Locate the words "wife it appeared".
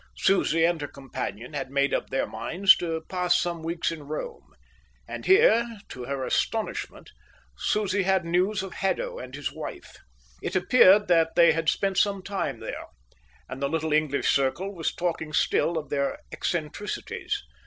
9.53-11.07